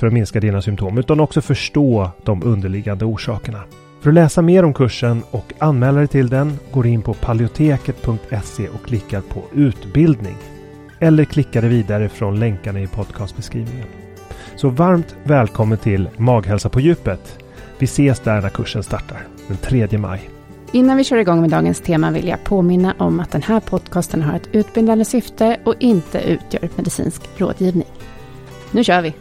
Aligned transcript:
för 0.00 0.06
att 0.06 0.12
minska 0.12 0.40
dina 0.40 0.62
symptom 0.62 0.98
utan 0.98 1.20
också 1.20 1.40
förstå 1.40 2.10
de 2.22 2.42
underliggande 2.42 3.04
orsakerna. 3.04 3.62
För 4.00 4.10
att 4.10 4.14
läsa 4.14 4.42
mer 4.42 4.64
om 4.64 4.74
kursen 4.74 5.22
och 5.30 5.52
anmäla 5.58 5.98
dig 5.98 6.08
till 6.08 6.28
den 6.28 6.58
går 6.72 6.86
in 6.86 7.02
på 7.02 7.14
paleoteket.se 7.14 8.68
och 8.68 8.86
klickar 8.86 9.20
på 9.20 9.42
utbildning. 9.52 10.36
Eller 10.98 11.24
klickar 11.24 11.60
dig 11.60 11.70
vidare 11.70 12.08
från 12.08 12.40
länkarna 12.40 12.80
i 12.80 12.86
podcastbeskrivningen. 12.86 13.86
Så 14.56 14.68
varmt 14.68 15.16
välkommen 15.24 15.78
till 15.78 16.08
Maghälsa 16.16 16.68
på 16.68 16.80
djupet. 16.80 17.38
Vi 17.78 17.84
ses 17.84 18.20
där 18.20 18.40
när 18.40 18.48
kursen 18.48 18.82
startar 18.82 19.26
den 19.48 19.56
3 19.56 19.98
maj. 19.98 20.30
Innan 20.72 20.96
vi 20.96 21.04
kör 21.04 21.16
igång 21.16 21.40
med 21.40 21.50
dagens 21.50 21.80
tema 21.80 22.10
vill 22.10 22.28
jag 22.28 22.44
påminna 22.44 22.94
om 22.98 23.20
att 23.20 23.30
den 23.30 23.42
här 23.42 23.60
podcasten 23.60 24.22
har 24.22 24.36
ett 24.36 24.48
utbildande 24.52 25.04
syfte 25.04 25.60
och 25.64 25.74
inte 25.78 26.20
utgör 26.20 26.68
medicinsk 26.76 27.22
rådgivning. 27.36 27.88
Nu 28.70 28.84
kör 28.84 29.02
vi! 29.02 29.14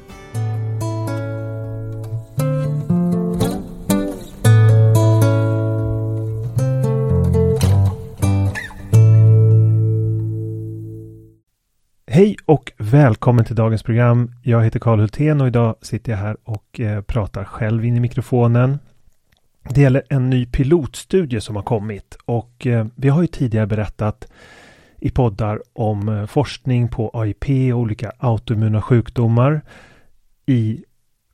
Hej 12.20 12.36
och 12.46 12.72
välkommen 12.78 13.46
till 13.46 13.56
dagens 13.56 13.84
program. 13.84 14.32
Jag 14.44 14.64
heter 14.64 14.80
Karl 14.80 15.00
Hultén 15.00 15.42
och 15.42 15.48
idag 15.48 15.76
sitter 15.82 16.12
jag 16.12 16.20
här 16.20 16.38
och 16.44 16.80
eh, 16.80 17.02
pratar 17.02 17.44
själv 17.44 17.86
in 17.86 17.98
i 17.98 18.00
mikrofonen. 18.00 18.80
Det 19.70 19.82
gäller 19.82 20.04
en 20.10 20.30
ny 20.30 20.46
pilotstudie 20.46 21.42
som 21.42 21.56
har 21.56 21.64
kommit 21.64 22.18
och 22.26 22.68
eh, 22.68 22.86
vi 22.96 23.10
har 23.10 23.22
ju 23.22 23.28
tidigare 23.28 23.68
berättat 23.68 24.28
i 24.98 25.10
poddar 25.12 25.62
om 25.74 26.10
eh, 26.10 26.26
forskning 26.26 26.88
på 26.88 27.12
AIP 27.14 27.74
och 27.74 27.80
olika 27.80 28.12
autoimmuna 28.18 28.82
sjukdomar. 28.82 29.62
I 30.46 30.84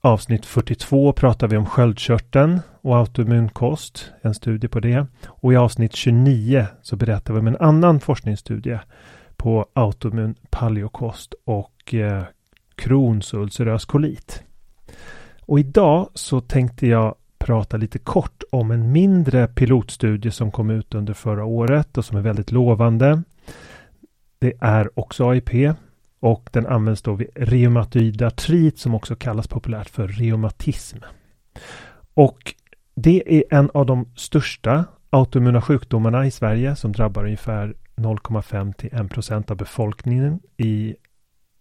avsnitt 0.01 0.45
42 0.45 1.13
pratar 1.13 1.47
vi 1.47 1.57
om 1.57 1.65
sköldkörteln 1.65 2.59
och 2.81 2.97
autoimmun 2.97 3.49
kost, 3.49 4.11
en 4.21 4.33
studie 4.33 4.67
på 4.67 4.79
det. 4.79 5.07
Och 5.25 5.53
i 5.53 5.55
avsnitt 5.55 5.95
29 5.95 6.67
så 6.81 6.95
berättar 6.95 7.33
vi 7.33 7.39
om 7.39 7.47
en 7.47 7.57
annan 7.57 7.99
forskningsstudie 7.99 8.79
på 9.45 9.65
autoimmun 9.73 10.35
paleokost 10.49 11.33
och 11.43 11.93
eh, 11.93 12.23
Crohns 12.75 13.33
ulcerös 13.33 13.85
kolit. 13.85 14.43
Och 15.41 15.59
idag 15.59 16.09
så 16.13 16.41
tänkte 16.41 16.87
jag 16.87 17.15
prata 17.37 17.77
lite 17.77 17.99
kort 17.99 18.43
om 18.51 18.71
en 18.71 18.91
mindre 18.91 19.47
pilotstudie 19.47 20.31
som 20.31 20.51
kom 20.51 20.69
ut 20.69 20.95
under 20.95 21.13
förra 21.13 21.45
året 21.45 21.97
och 21.97 22.05
som 22.05 22.17
är 22.17 22.21
väldigt 22.21 22.51
lovande. 22.51 23.23
Det 24.39 24.53
är 24.59 24.99
också 24.99 25.29
AIP 25.29 25.75
och 26.19 26.49
den 26.51 26.67
används 26.67 27.01
då 27.01 27.13
vid 27.13 27.29
reumatoid 27.35 28.21
artrit 28.21 28.79
som 28.79 28.95
också 28.95 29.15
kallas 29.15 29.47
populärt 29.47 29.89
för 29.89 30.07
reumatism. 30.07 30.97
Och 32.13 32.55
det 32.95 33.23
är 33.37 33.43
en 33.49 33.69
av 33.73 33.85
de 33.85 34.09
största 34.15 34.85
autoimmuna 35.09 35.61
sjukdomarna 35.61 36.25
i 36.25 36.31
Sverige 36.31 36.75
som 36.75 36.91
drabbar 36.91 37.23
ungefär 37.23 37.75
0,5 37.95 38.73
till 38.73 38.93
1 38.93 39.09
procent 39.09 39.51
av 39.51 39.57
befolkningen. 39.57 40.39
I 40.57 40.95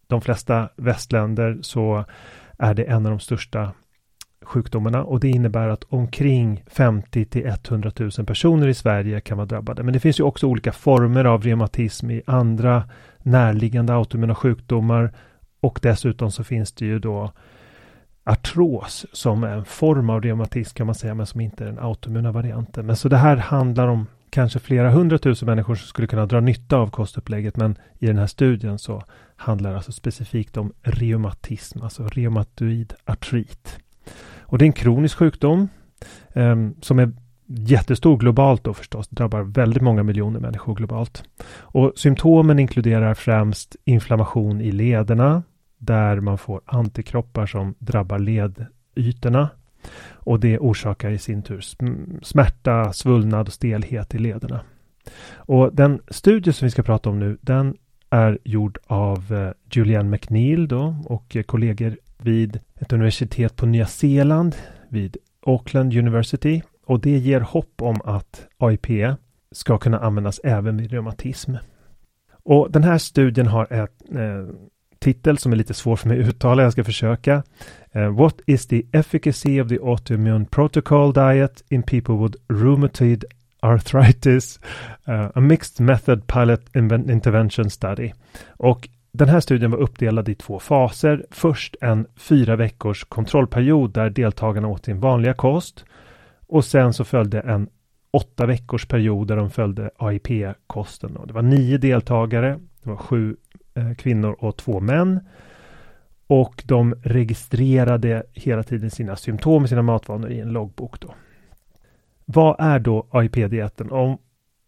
de 0.07 0.21
flesta 0.21 0.69
västländer 0.77 1.59
så 1.63 2.05
är 2.59 2.75
det 2.75 2.85
en 2.85 3.07
av 3.07 3.11
de 3.11 3.21
största 3.21 3.73
sjukdomarna 4.43 5.05
och 5.05 5.21
det 5.21 5.29
innebär 5.29 5.69
att 5.69 5.85
omkring 5.85 6.65
50 6.67 7.25
till 7.25 7.47
100 7.47 7.93
000 7.99 8.11
personer 8.11 8.69
i 8.69 8.75
Sverige 8.75 9.21
kan 9.21 9.37
vara 9.37 9.47
drabbade. 9.47 9.83
Men 9.83 9.93
det 9.93 10.01
finns 10.01 10.21
ju 10.21 10.25
också 10.25 10.47
olika 10.47 10.73
former 10.73 11.25
av 11.25 11.43
reumatism 11.43 12.11
i 12.11 12.23
andra 12.27 12.85
närliggande 13.19 13.95
autoimmuna 13.95 14.35
sjukdomar 14.35 15.13
och 15.61 15.79
dessutom 15.83 16.31
så 16.31 16.45
finns 16.45 16.73
det 16.73 16.87
ju 16.87 16.99
då 16.99 17.33
artros 18.25 19.07
som 19.13 19.45
är 19.45 19.57
en 19.57 19.65
form 19.65 20.11
av 20.11 20.23
reumatism 20.23 20.77
kan 20.77 20.87
man 20.87 20.95
säga 20.95 21.15
men 21.15 21.27
som 21.27 21.41
inte 21.41 21.65
är 21.65 21.67
den 21.67 21.79
autoimmuna 21.79 22.33
varianten. 22.33 22.87
Men 22.87 22.97
så 22.97 23.09
det 23.09 23.17
här 23.17 23.37
handlar 23.37 23.89
om 23.89 24.07
kanske 24.35 24.59
flera 24.59 24.91
hundratusen 24.91 25.47
människor 25.47 25.75
som 25.75 25.87
skulle 25.87 26.07
kunna 26.07 26.27
dra 26.27 26.41
nytta 26.41 26.77
av 26.77 26.91
kostupplägget 26.91 27.57
men 27.57 27.79
i 27.99 28.07
den 28.07 28.19
här 28.19 28.27
studien 28.27 28.79
så 28.79 29.03
handlar 29.37 29.71
det 29.71 29.77
alltså 29.77 29.93
specifikt 29.93 30.57
om 30.57 30.73
reumatism, 30.83 31.83
alltså 31.83 32.09
reumatoid 32.09 32.95
artrit. 33.05 33.79
Och 34.39 34.59
det 34.59 34.65
är 34.65 34.67
en 34.67 34.73
kronisk 34.73 35.19
sjukdom 35.19 35.69
eh, 36.33 36.57
som 36.81 36.99
är 36.99 37.13
jättestor 37.47 38.17
globalt 38.19 38.65
då 38.65 38.75
förstås, 38.75 39.09
drabbar 39.09 39.43
väldigt 39.43 39.83
många 39.83 40.03
miljoner 40.03 40.41
människor 40.41 40.75
globalt. 40.75 41.25
Och 41.59 41.93
symptomen 41.97 42.59
inkluderar 42.59 43.15
främst 43.15 43.77
inflammation 43.85 44.61
i 44.61 44.73
lederna, 44.73 45.43
där 45.79 46.21
man 46.21 46.39
får 46.39 46.61
antikroppar 46.67 47.47
som 47.47 47.75
drabbar 47.79 48.19
ledytorna. 48.19 49.49
Och 50.13 50.41
det 50.41 50.59
orsakar 50.59 51.11
i 51.11 51.19
sin 51.19 51.43
tur 51.43 51.61
smärta, 52.23 52.93
svullnad 52.93 53.47
och 53.47 53.53
stelhet 53.53 54.15
i 54.15 54.19
lederna. 54.19 54.61
Och 55.35 55.75
den 55.75 56.01
studie 56.09 56.53
som 56.53 56.67
vi 56.67 56.71
ska 56.71 56.83
prata 56.83 57.11
om 57.11 57.19
nu, 57.19 57.39
den 57.41 57.77
är 58.11 58.39
gjord 58.45 58.79
av 58.87 59.25
Julian 59.29 59.55
Julianne 59.73 60.11
McNeil 60.11 60.69
då 60.69 60.97
och 61.05 61.37
kollegor 61.47 61.97
vid 62.19 62.61
ett 62.81 62.93
universitet 62.93 63.57
på 63.57 63.67
Nya 63.67 63.87
Zeeland 63.87 64.57
vid 64.89 65.17
Auckland 65.47 65.95
University. 65.97 66.63
Och 66.87 67.01
det 67.01 67.19
ger 67.19 67.41
hopp 67.41 67.83
om 67.83 68.01
att 68.05 68.47
AIP 68.59 69.17
ska 69.53 69.79
kunna 69.79 69.99
användas 69.99 70.41
även 70.45 70.77
vid 70.77 70.91
reumatism. 70.91 71.55
Och 72.43 72.71
den 72.71 72.85
här 72.85 72.99
studien 72.99 73.47
har 73.47 73.73
ett 73.73 74.03
eh, 74.11 74.55
titel 75.05 75.39
som 75.39 75.53
är 75.53 75.57
lite 75.57 75.75
svår 75.75 75.97
för 75.97 76.09
mig 76.09 76.21
att 76.21 76.29
uttala. 76.29 76.63
Jag 76.63 76.73
ska 76.73 76.85
försöka. 76.85 77.43
Uh, 77.97 78.09
what 78.09 78.41
is 78.47 78.67
the 78.67 78.83
efficacy 78.93 79.61
of 79.61 79.69
the 79.69 79.79
autoimmune 79.83 80.45
protocol 80.45 81.13
diet 81.13 81.65
in 81.69 81.83
people 81.83 82.15
with 82.15 82.39
rheumatoid 82.49 83.25
arthritis? 83.61 84.61
Uh, 85.09 85.31
a 85.35 85.41
mixed 85.41 85.87
method 85.87 86.27
pilot 86.27 86.61
intervention 87.11 87.71
study. 87.71 88.13
Och 88.49 88.89
Den 89.13 89.29
här 89.29 89.41
studien 89.41 89.71
var 89.71 89.79
uppdelad 89.79 90.29
i 90.29 90.35
två 90.35 90.59
faser. 90.59 91.25
Först 91.31 91.77
en 91.81 92.07
fyra 92.17 92.57
veckors 92.57 93.05
kontrollperiod 93.05 93.93
där 93.93 94.11
deltagarna 94.11 94.69
åt 94.69 94.85
sin 94.85 95.01
vanliga 95.01 95.35
kost 95.35 95.85
och 96.49 96.65
sen 96.65 96.93
så 96.93 97.05
följde 97.05 97.41
en 97.41 97.69
åtta 98.11 98.47
veckors 98.47 98.87
period 98.87 99.29
där 99.29 99.37
de 99.37 99.51
följde 99.51 99.91
AIP-kosten. 99.97 101.19
Det 101.27 101.33
var 101.33 101.43
nio 101.43 101.79
deltagare, 101.79 102.59
det 102.83 102.91
var 102.91 102.97
sju 102.97 103.37
Eh, 103.75 103.95
kvinnor 103.95 104.37
och 104.39 104.57
två 104.57 104.81
män. 104.81 105.21
Och 106.27 106.63
de 106.67 106.95
registrerade 107.03 108.23
hela 108.33 108.63
tiden 108.63 108.91
sina 108.91 109.17
symptom 109.17 109.63
och 109.63 109.69
sina 109.69 109.83
matvanor 109.83 110.31
i 110.31 110.41
en 110.41 110.53
loggbok. 110.53 111.01
Då. 111.01 111.15
Vad 112.25 112.57
är 112.59 112.79
då 112.79 113.07
AIP-dieten? 113.11 113.91
Om 113.91 114.19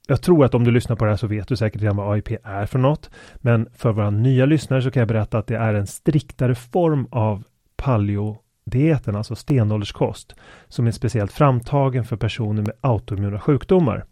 jag 0.09 0.23
tror 0.23 0.45
att 0.45 0.55
om 0.55 0.65
du 0.65 0.71
lyssnar 0.71 0.97
på 0.97 1.05
det 1.05 1.11
här 1.11 1.17
så 1.17 1.27
vet 1.27 1.49
du 1.49 1.57
säkert 1.57 1.83
redan 1.83 1.97
vad 1.97 2.13
AIP 2.13 2.29
är 2.45 2.67
för 2.67 2.79
något. 2.79 3.11
Men 3.37 3.69
för 3.75 3.93
våra 3.93 4.11
nya 4.11 4.47
lyssnare 4.47 4.83
så 4.83 4.91
kan 4.91 5.01
jag 5.01 5.09
berätta 5.09 5.39
att 5.39 5.47
det 5.47 5.57
är 5.57 5.75
en 5.75 5.87
striktare 5.87 6.55
form 6.55 7.09
av 7.11 7.45
paleo-dieten, 7.77 9.17
alltså 9.17 9.37
stenålderskost, 9.37 10.35
som 10.69 10.87
är 10.87 10.91
speciellt 10.91 11.33
framtagen 11.33 12.05
för 12.05 12.17
personer 12.17 12.63
med 12.63 12.73
autoimmuna 12.81 13.41
sjukdomar. 13.41 14.05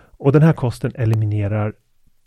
Och 0.00 0.32
den 0.32 0.42
här 0.42 0.52
kosten 0.52 0.92
eliminerar 0.94 1.74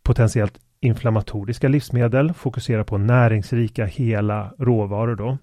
potentiellt 0.03 0.59
inflammatoriska 0.81 1.67
livsmedel, 1.67 2.33
fokusera 2.33 2.83
på 2.83 2.97
näringsrika 2.97 3.85
hela 3.85 4.53
råvaror 4.57 5.15
då. 5.15 5.37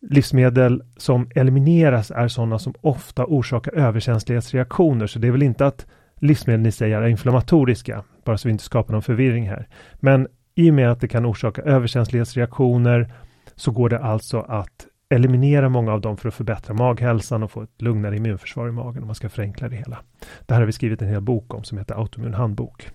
Livsmedel 0.00 0.82
som 0.96 1.30
elimineras 1.34 2.10
är 2.10 2.28
sådana 2.28 2.58
som 2.58 2.74
ofta 2.80 3.24
orsakar 3.24 3.74
överkänslighetsreaktioner, 3.74 5.06
så 5.06 5.18
det 5.18 5.26
är 5.26 5.32
väl 5.32 5.42
inte 5.42 5.66
att 5.66 5.86
livsmedlen 6.16 6.66
i 6.66 6.72
sig 6.72 6.92
är 6.92 7.06
inflammatoriska, 7.06 8.04
bara 8.24 8.38
så 8.38 8.48
vi 8.48 8.52
inte 8.52 8.64
skapar 8.64 8.92
någon 8.92 9.02
förvirring 9.02 9.48
här. 9.48 9.68
Men 9.94 10.28
i 10.54 10.70
och 10.70 10.74
med 10.74 10.90
att 10.90 11.00
det 11.00 11.08
kan 11.08 11.26
orsaka 11.26 11.62
överkänslighetsreaktioner 11.62 13.12
så 13.54 13.70
går 13.70 13.88
det 13.88 13.98
alltså 13.98 14.40
att 14.40 14.86
eliminera 15.08 15.68
många 15.68 15.92
av 15.92 16.00
dem 16.00 16.16
för 16.16 16.28
att 16.28 16.34
förbättra 16.34 16.74
maghälsan 16.74 17.42
och 17.42 17.50
få 17.50 17.62
ett 17.62 17.82
lugnare 17.82 18.16
immunförsvar 18.16 18.68
i 18.68 18.72
magen 18.72 19.02
om 19.02 19.06
man 19.06 19.14
ska 19.14 19.28
förenkla 19.28 19.68
det 19.68 19.76
hela. 19.76 19.98
Det 20.46 20.54
här 20.54 20.60
har 20.60 20.66
vi 20.66 20.72
skrivit 20.72 21.02
en 21.02 21.08
hel 21.08 21.20
bok 21.20 21.54
om 21.54 21.64
som 21.64 21.78
heter 21.78 21.94
Autoimmun 21.94 22.34
handbok. 22.34 22.90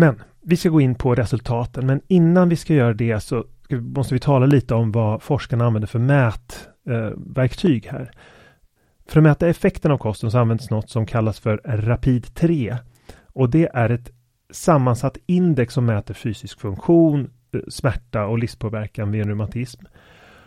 Men 0.00 0.22
vi 0.40 0.56
ska 0.56 0.68
gå 0.68 0.80
in 0.80 0.94
på 0.94 1.14
resultaten, 1.14 1.86
men 1.86 2.00
innan 2.08 2.48
vi 2.48 2.56
ska 2.56 2.74
göra 2.74 2.94
det 2.94 3.20
så 3.20 3.44
måste 3.70 4.14
vi 4.14 4.20
tala 4.20 4.46
lite 4.46 4.74
om 4.74 4.92
vad 4.92 5.22
forskarna 5.22 5.66
använder 5.66 5.86
för 5.86 5.98
mätverktyg 5.98 7.86
eh, 7.86 7.92
här. 7.92 8.10
För 9.08 9.20
att 9.20 9.22
mäta 9.22 9.48
effekten 9.48 9.90
av 9.90 9.98
kosten 9.98 10.30
så 10.30 10.38
används 10.38 10.70
något 10.70 10.90
som 10.90 11.06
kallas 11.06 11.40
för 11.40 11.60
Rapid 11.64 12.34
3 12.34 12.76
och 13.26 13.50
det 13.50 13.68
är 13.74 13.90
ett 13.90 14.10
sammansatt 14.50 15.18
index 15.26 15.74
som 15.74 15.86
mäter 15.86 16.14
fysisk 16.14 16.60
funktion, 16.60 17.30
eh, 17.52 17.60
smärta 17.68 18.26
och 18.26 18.38
livspåverkan 18.38 19.10
vid 19.10 19.20
en 19.20 19.28
reumatism. 19.28 19.84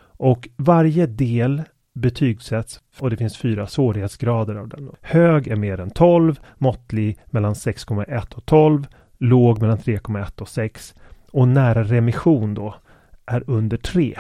Och 0.04 0.50
varje 0.58 1.06
del 1.06 1.62
betygsätts 1.94 2.82
och 3.00 3.10
det 3.10 3.18
finns 3.18 3.38
fyra 3.38 3.68
svårighetsgrader 3.68 4.56
av 4.56 4.68
den. 4.68 4.90
Hög 5.02 5.48
är 5.48 5.56
mer 5.56 5.80
än 5.80 5.90
12, 5.90 6.40
måttlig 6.58 7.20
mellan 7.26 7.54
6,1 7.54 8.34
och 8.34 8.46
12, 8.46 8.88
låg 9.22 9.62
mellan 9.62 9.78
3,1 9.78 10.42
och 10.42 10.50
6 10.50 10.96
och 11.32 11.48
nära 11.48 11.84
remission 11.84 12.54
då 12.54 12.76
är 13.26 13.44
under 13.48 13.78
3. 13.78 14.20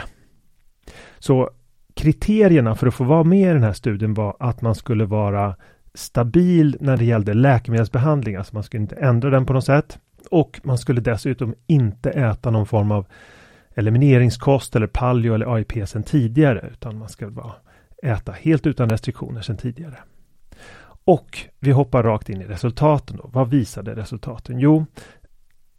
Så 1.20 1.50
kriterierna 1.94 2.76
för 2.76 2.88
att 2.88 2.94
få 2.94 3.04
vara 3.04 3.24
med 3.24 3.50
i 3.50 3.54
den 3.54 3.64
här 3.64 3.74
studien 3.74 4.14
var 4.14 4.36
att 4.40 4.62
man 4.62 4.76
skulle 4.76 5.06
vara 5.06 5.56
stabil 5.94 6.78
när 6.80 6.98
det 6.98 7.06
gällde 7.06 7.34
läkemedelsbehandling, 7.34 8.36
alltså 8.36 8.56
man 8.56 8.64
skulle 8.64 8.82
inte 8.82 8.96
ändra 8.96 9.30
den 9.30 9.46
på 9.46 9.54
något 9.54 9.66
sätt. 9.66 10.00
Och 10.32 10.62
man 10.64 10.78
skulle 10.78 11.02
dessutom 11.02 11.56
inte 11.68 12.10
äta 12.10 12.52
någon 12.52 12.66
form 12.66 12.92
av 12.92 13.06
elimineringskost 13.76 14.76
eller 14.76 14.88
paleo 14.88 15.34
eller 15.34 15.56
AIP 15.56 15.90
sedan 15.90 16.04
tidigare, 16.04 16.70
utan 16.72 16.98
man 16.98 17.10
ska 17.10 17.30
bara 17.30 17.54
äta 18.04 18.32
helt 18.32 18.68
utan 18.68 18.90
restriktioner 18.90 19.42
sedan 19.42 19.58
tidigare. 19.58 19.98
Och 21.06 21.40
vi 21.60 21.72
hoppar 21.72 22.04
rakt 22.04 22.30
in 22.30 22.42
i 22.42 22.46
resultaten. 22.46 23.18
Då. 23.18 23.30
Vad 23.34 23.50
visade 23.50 23.96
resultaten? 23.96 24.60
Jo, 24.60 24.86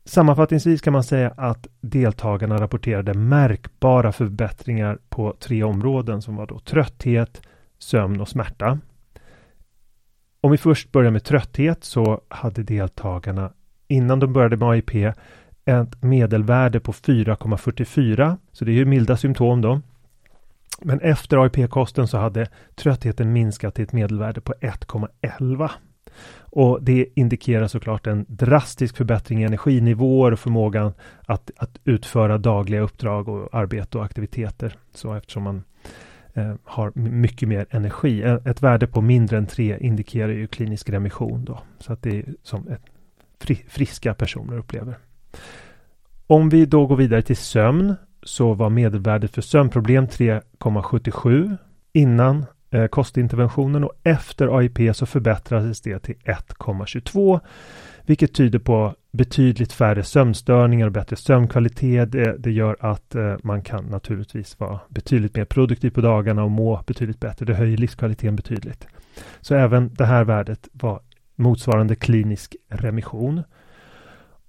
Sammanfattningsvis 0.05 0.81
kan 0.81 0.93
man 0.93 1.05
säga 1.05 1.35
att 1.37 1.67
deltagarna 1.81 2.57
rapporterade 2.57 3.15
märkbara 3.15 4.13
förbättringar 4.13 4.99
på 5.09 5.37
tre 5.41 5.63
områden 5.63 6.23
som 6.23 6.37
var 6.37 6.47
då 6.47 6.59
trötthet, 6.59 7.43
sömn 7.79 8.21
och 8.21 8.29
smärta. 8.29 8.79
Om 10.41 10.51
vi 10.51 10.59
först 10.59 10.93
börjar 10.93 11.11
med 11.11 11.25
trötthet 11.25 11.85
så 11.85 12.21
hade 12.29 12.63
deltagarna 12.63 13.53
innan 13.89 14.21
de 14.21 14.33
började 14.33 14.57
med 14.57 14.69
AIP 14.69 15.15
ett 15.65 16.03
medelvärde 16.03 16.81
på 16.81 16.93
4,44 16.93 18.37
så 18.53 18.65
det 18.65 18.71
är 18.71 18.75
ju 18.75 18.85
milda 18.85 19.17
symptom 19.17 19.61
då. 19.61 19.81
Men 20.85 21.01
efter 21.01 21.37
AIP-kosten 21.37 22.09
så 22.09 22.19
hade 22.19 22.49
tröttheten 22.75 23.33
minskat 23.33 23.75
till 23.75 23.85
ett 23.85 23.93
medelvärde 23.93 24.41
på 24.41 24.53
1,11. 24.61 25.71
Och 26.55 26.83
det 26.83 27.07
indikerar 27.15 27.67
såklart 27.67 28.07
en 28.07 28.27
drastisk 28.29 28.97
förbättring 28.97 29.43
i 29.43 29.45
energinivåer 29.45 30.33
och 30.33 30.39
förmågan 30.39 30.93
att, 31.27 31.51
att 31.57 31.79
utföra 31.85 32.39
dagliga 32.39 32.81
uppdrag 32.81 33.29
och 33.29 33.55
arbete 33.55 33.99
och 33.99 34.05
aktiviteter. 34.05 34.77
Så 34.95 35.15
eftersom 35.15 35.43
man 35.43 35.63
eh, 36.35 36.55
har 36.65 36.93
mycket 36.95 37.49
mer 37.49 37.67
energi. 37.71 38.23
Eh, 38.23 38.35
ett 38.45 38.63
värde 38.63 38.87
på 38.87 39.01
mindre 39.01 39.39
än 39.39 39.47
3 39.47 39.79
indikerar 39.81 40.33
ju 40.33 40.47
klinisk 40.47 40.91
remission 40.91 41.45
då. 41.45 41.59
Så 41.79 41.93
att 41.93 42.03
det 42.03 42.19
är 42.19 42.25
som 42.43 42.69
ett 42.69 42.83
friska 43.69 44.15
personer 44.15 44.59
upplever. 44.59 44.99
Om 46.27 46.49
vi 46.49 46.67
då 46.67 46.87
går 46.87 46.97
vidare 46.97 47.23
till 47.23 47.37
sömn 47.37 47.95
så 48.23 48.55
var 48.55 48.71
medelvärdet 48.71 49.31
för 49.31 49.43
sömnproblem 49.43 50.07
3,77 50.07 51.57
innan 51.93 52.45
eh, 52.71 52.87
kostinterventionen 52.87 53.85
och 53.85 53.93
efter 54.03 54.59
AIP 54.59 54.97
så 54.97 55.07
förbättrades 55.07 55.81
det 55.81 55.99
till 55.99 56.15
1,22 56.15 57.41
vilket 58.07 58.35
tyder 58.35 58.59
på 58.59 58.95
betydligt 59.13 59.73
färre 59.73 60.03
sömnstörningar 60.03 60.87
och 60.87 60.93
bättre 60.93 61.17
sömnkvalitet. 61.17 62.13
Det, 62.13 62.37
det 62.39 62.51
gör 62.51 62.77
att 62.81 63.15
eh, 63.15 63.37
man 63.43 63.63
kan 63.63 63.85
naturligtvis 63.85 64.61
vara 64.61 64.81
betydligt 64.89 65.37
mer 65.37 65.45
produktiv 65.45 65.91
på 65.91 66.01
dagarna 66.01 66.45
och 66.45 66.51
må 66.51 66.83
betydligt 66.87 67.21
bättre. 67.21 67.47
Det 67.47 67.55
höjer 67.55 67.77
livskvaliteten 67.77 68.37
betydligt. 68.37 68.87
Så 69.41 69.55
även 69.55 69.95
det 69.95 70.05
här 70.05 70.25
värdet 70.25 70.69
var 70.73 71.01
motsvarande 71.37 71.97
klinisk 71.97 72.57
remission. 72.69 73.43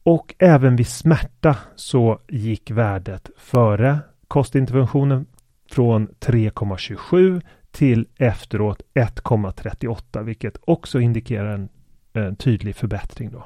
Och 0.03 0.35
även 0.39 0.75
vid 0.75 0.87
smärta 0.87 1.57
så 1.75 2.19
gick 2.27 2.71
värdet 2.71 3.29
före 3.37 3.99
kostinterventionen 4.27 5.25
från 5.71 6.07
3,27 6.07 7.41
till 7.71 8.07
efteråt 8.17 8.81
1,38 8.93 10.23
vilket 10.23 10.57
också 10.61 10.99
indikerar 10.99 11.53
en, 11.53 11.69
en, 12.13 12.35
tydlig 12.35 12.75
förbättring. 12.75 13.31
Då. 13.31 13.45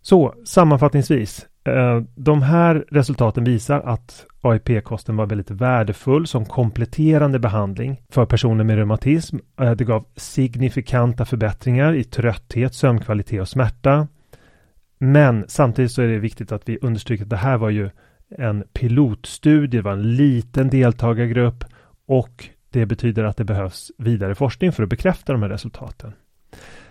Så 0.00 0.34
sammanfattningsvis. 0.44 1.46
Eh, 1.64 2.02
de 2.14 2.42
här 2.42 2.84
resultaten 2.90 3.44
visar 3.44 3.80
att 3.80 4.26
AIP-kosten 4.40 5.16
var 5.16 5.26
väldigt 5.26 5.50
värdefull 5.50 6.26
som 6.26 6.44
kompletterande 6.44 7.38
behandling 7.38 8.02
för 8.08 8.26
personer 8.26 8.64
med 8.64 8.76
reumatism. 8.76 9.36
Eh, 9.60 9.70
det 9.70 9.84
gav 9.84 10.04
signifikanta 10.16 11.24
förbättringar 11.24 11.94
i 11.94 12.04
trötthet, 12.04 12.74
sömnkvalitet 12.74 13.40
och 13.40 13.48
smärta. 13.48 14.08
Men 14.98 15.44
samtidigt 15.48 15.92
så 15.92 16.02
är 16.02 16.08
det 16.08 16.18
viktigt 16.18 16.52
att 16.52 16.68
vi 16.68 16.78
understryker 16.82 17.24
att 17.24 17.30
det 17.30 17.36
här 17.36 17.56
var 17.56 17.70
ju 17.70 17.90
en 18.28 18.64
pilotstudie, 18.72 19.66
det 19.66 19.82
var 19.82 19.92
en 19.92 20.16
liten 20.16 20.70
deltagargrupp 20.70 21.64
och 22.06 22.48
det 22.70 22.86
betyder 22.86 23.24
att 23.24 23.36
det 23.36 23.44
behövs 23.44 23.92
vidare 23.98 24.34
forskning 24.34 24.72
för 24.72 24.82
att 24.82 24.88
bekräfta 24.88 25.32
de 25.32 25.42
här 25.42 25.48
resultaten. 25.48 26.12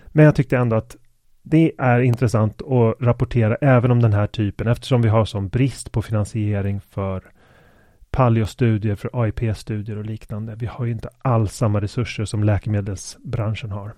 Men 0.06 0.24
jag 0.24 0.34
tyckte 0.34 0.56
ändå 0.56 0.76
att 0.76 0.96
det 1.42 1.72
är 1.78 2.00
intressant 2.00 2.62
att 2.62 2.96
rapportera 3.00 3.54
även 3.54 3.90
om 3.90 4.02
den 4.02 4.12
här 4.12 4.26
typen 4.26 4.68
eftersom 4.68 5.02
vi 5.02 5.08
har 5.08 5.24
sån 5.24 5.48
brist 5.48 5.92
på 5.92 6.02
finansiering 6.02 6.80
för 6.80 7.22
paleostudier, 8.10 8.94
för 8.94 9.10
AIP-studier 9.12 9.96
och 9.96 10.04
liknande. 10.04 10.54
Vi 10.54 10.66
har 10.66 10.84
ju 10.84 10.92
inte 10.92 11.08
alls 11.18 11.52
samma 11.52 11.80
resurser 11.80 12.24
som 12.24 12.44
läkemedelsbranschen 12.44 13.70
har. 13.70 13.92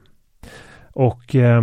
Och 0.92 1.34
eh, 1.34 1.62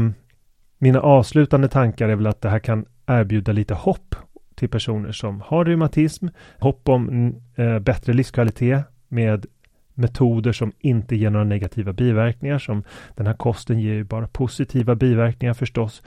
mina 0.77 1.00
avslutande 1.01 1.67
tankar 1.67 2.10
är 2.10 2.15
väl 2.15 2.27
att 2.27 2.41
det 2.41 2.50
här 2.50 2.60
kan 2.60 2.86
erbjuda 3.05 3.51
lite 3.51 3.74
hopp 3.74 4.15
till 4.55 4.69
personer 4.69 5.12
som 5.12 5.41
har 5.41 5.65
reumatism, 5.65 6.27
hopp 6.60 6.89
om 6.89 7.36
eh, 7.55 7.79
bättre 7.79 8.13
livskvalitet 8.13 8.86
med 9.07 9.46
metoder 9.93 10.51
som 10.51 10.72
inte 10.79 11.15
ger 11.15 11.29
några 11.29 11.46
negativa 11.46 11.93
biverkningar 11.93 12.60
som 12.60 12.84
den 13.15 13.27
här 13.27 13.34
kosten 13.34 13.79
ger 13.79 13.93
ju 13.93 14.03
bara 14.03 14.27
positiva 14.27 14.96
biverkningar 14.96 15.53
förstås. 15.53 16.03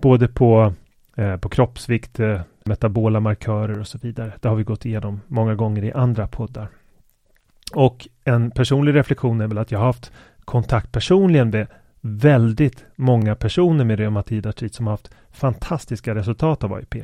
Både 0.00 0.28
på, 0.28 0.72
eh, 1.16 1.36
på 1.36 1.48
kroppsvikt, 1.48 2.20
eh, 2.20 2.40
metabola 2.64 3.20
markörer 3.20 3.80
och 3.80 3.86
så 3.86 3.98
vidare. 4.02 4.32
Det 4.40 4.48
har 4.48 4.56
vi 4.56 4.64
gått 4.64 4.86
igenom 4.86 5.20
många 5.26 5.54
gånger 5.54 5.84
i 5.84 5.92
andra 5.92 6.26
poddar. 6.26 6.68
Och 7.74 8.08
en 8.24 8.50
personlig 8.50 8.94
reflektion 8.94 9.40
är 9.40 9.46
väl 9.46 9.58
att 9.58 9.70
jag 9.70 9.78
har 9.78 9.86
haft 9.86 10.12
kontakt 10.44 10.92
personligen 10.92 11.50
med 11.50 11.66
väldigt 12.06 12.84
många 12.96 13.34
personer 13.34 13.84
med 13.84 13.98
reumatoid 13.98 14.46
artrit 14.46 14.74
som 14.74 14.86
har 14.86 14.92
haft 14.92 15.10
fantastiska 15.32 16.14
resultat 16.14 16.64
av 16.64 16.72
AIP. 16.72 16.94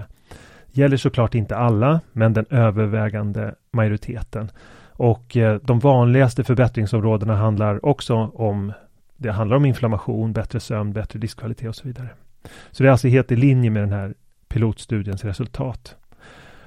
Gäller 0.73 0.97
såklart 0.97 1.35
inte 1.35 1.57
alla, 1.57 2.01
men 2.13 2.33
den 2.33 2.47
övervägande 2.51 3.55
majoriteten. 3.73 4.51
Och 4.93 5.37
eh, 5.37 5.61
de 5.63 5.79
vanligaste 5.79 6.45
förbättringsområdena 6.45 7.37
handlar 7.37 7.87
också 7.87 8.15
om 8.35 8.73
det 9.17 9.33
handlar 9.33 9.57
om 9.57 9.65
inflammation, 9.65 10.33
bättre 10.33 10.61
sömn, 10.61 10.93
bättre 10.93 11.19
livskvalitet 11.19 11.69
och 11.69 11.77
så 11.77 11.87
vidare. 11.87 12.09
Så 12.71 12.83
det 12.83 12.89
är 12.89 12.91
alltså 12.91 13.09
helt 13.09 13.33
i 13.33 13.37
linje 13.37 13.71
med 13.71 13.83
den 13.83 13.93
här 13.93 14.15
pilotstudiens 14.49 15.25
resultat. 15.25 15.97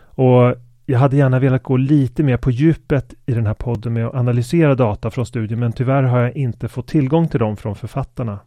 Och 0.06 0.56
jag 0.86 1.00
hade 1.00 1.18
gärna 1.18 1.40
velat 1.40 1.64
gå 1.64 1.78
lite 1.78 2.24
mer 2.24 2.38
på 2.38 2.52
djupet 2.52 3.14
i 3.26 3.34
den 3.34 3.48
här 3.48 3.54
podden 3.54 3.94
med 3.94 4.06
att 4.06 4.16
analysera 4.16 4.76
data 4.76 5.12
från 5.12 5.26
studien, 5.26 5.60
men 5.60 5.74
tyvärr 5.74 6.04
har 6.04 6.20
jag 6.20 6.36
inte 6.36 6.68
fått 6.68 6.88
tillgång 6.88 7.28
till 7.28 7.40
dem 7.40 7.58
från 7.58 7.76
författarna 7.76 8.40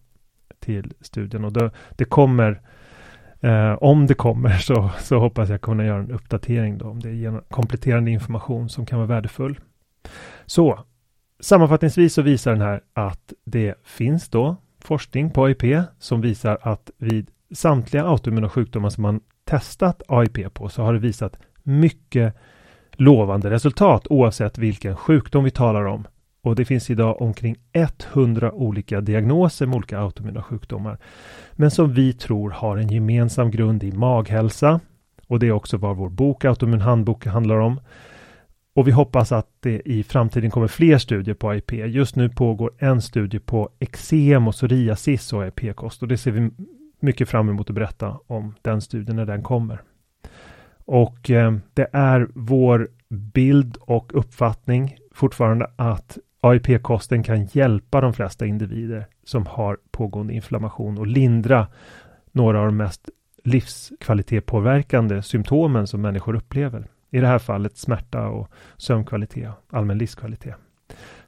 till 0.60 0.92
studien 1.00 1.44
och 1.44 1.52
det, 1.52 1.70
det 1.90 2.04
kommer 2.04 2.60
eh, 3.40 3.72
om 3.72 4.06
det 4.06 4.14
kommer 4.14 4.50
så, 4.58 4.90
så 4.98 5.18
hoppas 5.18 5.48
jag 5.48 5.60
kunna 5.60 5.84
göra 5.84 5.98
en 5.98 6.10
uppdatering 6.10 6.78
då 6.78 6.88
om 6.88 7.00
det 7.00 7.10
är 7.10 7.40
kompletterande 7.50 8.10
information 8.10 8.68
som 8.68 8.86
kan 8.86 8.98
vara 8.98 9.08
värdefull. 9.08 9.60
Så 10.46 10.84
sammanfattningsvis 11.40 12.14
så 12.14 12.22
visar 12.22 12.52
den 12.52 12.60
här 12.60 12.80
att 12.94 13.32
det 13.44 13.74
finns 13.84 14.28
då 14.28 14.56
forskning 14.80 15.30
på 15.30 15.44
AIP 15.44 15.62
som 15.98 16.20
visar 16.20 16.58
att 16.62 16.90
vid 16.98 17.30
samtliga 17.54 18.04
autoimmuna 18.04 18.48
sjukdomar 18.48 18.90
som 18.90 19.02
man 19.02 19.20
testat 19.44 20.02
AIP 20.08 20.54
på 20.54 20.68
så 20.68 20.82
har 20.82 20.92
det 20.92 20.98
visat 20.98 21.38
mycket 21.66 22.34
lovande 22.92 23.50
resultat 23.50 24.06
oavsett 24.10 24.58
vilken 24.58 24.96
sjukdom 24.96 25.44
vi 25.44 25.50
talar 25.50 25.84
om. 25.84 26.06
Och 26.42 26.56
det 26.56 26.64
finns 26.64 26.90
idag 26.90 27.22
omkring 27.22 27.56
100 28.12 28.52
olika 28.52 29.00
diagnoser 29.00 29.66
med 29.66 29.76
olika 29.76 29.98
autoimmuna 29.98 30.42
sjukdomar. 30.42 30.98
Men 31.52 31.70
som 31.70 31.92
vi 31.92 32.12
tror 32.12 32.50
har 32.50 32.76
en 32.76 32.88
gemensam 32.88 33.50
grund 33.50 33.84
i 33.84 33.92
maghälsa. 33.92 34.80
Och 35.26 35.38
det 35.38 35.46
är 35.46 35.52
också 35.52 35.76
vad 35.76 35.96
vår 35.96 36.08
bok 36.08 36.44
Autoimmun 36.44 36.80
handbok 36.80 37.26
handlar 37.26 37.56
om. 37.56 37.80
Och 38.74 38.88
vi 38.88 38.92
hoppas 38.92 39.32
att 39.32 39.48
det 39.60 39.82
i 39.88 40.02
framtiden 40.02 40.50
kommer 40.50 40.68
fler 40.68 40.98
studier 40.98 41.34
på 41.34 41.50
AIP. 41.50 41.72
Just 41.72 42.16
nu 42.16 42.28
pågår 42.28 42.72
en 42.78 43.02
studie 43.02 43.38
på 43.38 43.70
eksem 43.78 44.48
och 44.48 44.54
psoriasis 44.54 45.32
och 45.32 45.42
AIP-kost 45.42 46.02
och 46.02 46.08
det 46.08 46.18
ser 46.18 46.30
vi 46.30 46.50
mycket 47.00 47.28
fram 47.28 47.48
emot 47.48 47.70
att 47.70 47.74
berätta 47.74 48.18
om 48.26 48.54
den 48.62 48.80
studien 48.80 49.16
när 49.16 49.26
den 49.26 49.42
kommer. 49.42 49.82
Och 50.86 51.30
eh, 51.30 51.54
det 51.74 51.86
är 51.92 52.28
vår 52.34 52.88
bild 53.08 53.76
och 53.80 54.18
uppfattning 54.18 54.96
fortfarande 55.14 55.70
att 55.76 56.18
AIP-kosten 56.40 57.22
kan 57.22 57.44
hjälpa 57.44 58.00
de 58.00 58.12
flesta 58.12 58.46
individer 58.46 59.06
som 59.24 59.46
har 59.46 59.78
pågående 59.90 60.34
inflammation 60.34 60.98
och 60.98 61.06
lindra 61.06 61.66
några 62.32 62.60
av 62.60 62.66
de 62.66 62.76
mest 62.76 63.08
livskvalitetpåverkande 63.44 65.22
symptomen 65.22 65.86
som 65.86 66.00
människor 66.00 66.36
upplever. 66.36 66.86
I 67.10 67.20
det 67.20 67.26
här 67.26 67.38
fallet 67.38 67.76
smärta 67.76 68.28
och 68.28 68.50
sömnkvalitet, 68.76 69.50
allmän 69.70 69.98
livskvalitet. 69.98 70.54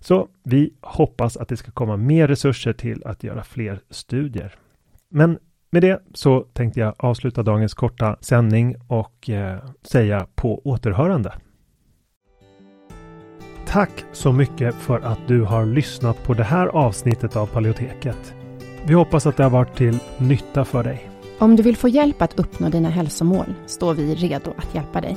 Så 0.00 0.28
vi 0.42 0.74
hoppas 0.80 1.36
att 1.36 1.48
det 1.48 1.56
ska 1.56 1.70
komma 1.70 1.96
mer 1.96 2.28
resurser 2.28 2.72
till 2.72 3.02
att 3.04 3.22
göra 3.22 3.42
fler 3.42 3.80
studier. 3.90 4.54
Men 5.08 5.38
med 5.70 5.82
det 5.82 6.02
så 6.14 6.40
tänkte 6.40 6.80
jag 6.80 6.94
avsluta 6.98 7.42
dagens 7.42 7.74
korta 7.74 8.16
sändning 8.20 8.76
och 8.86 9.30
eh, 9.30 9.58
säga 9.82 10.26
på 10.34 10.62
återhörande. 10.64 11.32
Tack 13.66 14.04
så 14.12 14.32
mycket 14.32 14.74
för 14.74 15.00
att 15.00 15.18
du 15.26 15.42
har 15.42 15.66
lyssnat 15.66 16.22
på 16.22 16.34
det 16.34 16.44
här 16.44 16.66
avsnittet 16.66 17.36
av 17.36 17.46
Paleoteket. 17.46 18.34
Vi 18.86 18.94
hoppas 18.94 19.26
att 19.26 19.36
det 19.36 19.42
har 19.42 19.50
varit 19.50 19.76
till 19.76 19.98
nytta 20.18 20.64
för 20.64 20.84
dig. 20.84 21.10
Om 21.38 21.56
du 21.56 21.62
vill 21.62 21.76
få 21.76 21.88
hjälp 21.88 22.22
att 22.22 22.38
uppnå 22.38 22.68
dina 22.68 22.88
hälsomål 22.88 23.54
står 23.66 23.94
vi 23.94 24.14
redo 24.14 24.50
att 24.56 24.74
hjälpa 24.74 25.00
dig. 25.00 25.16